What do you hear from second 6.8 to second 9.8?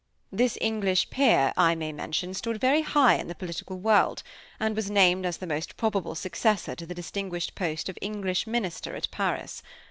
the distinguished post of English Minister at Paris.